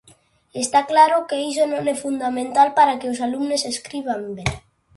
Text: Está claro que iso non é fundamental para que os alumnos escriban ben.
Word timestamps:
Está 0.63 0.79
claro 0.91 1.17
que 1.29 1.37
iso 1.51 1.63
non 1.73 1.83
é 1.93 1.95
fundamental 2.03 2.67
para 2.77 2.97
que 2.99 3.09
os 3.13 3.19
alumnos 3.27 3.61
escriban 3.73 4.21
ben. 4.37 4.49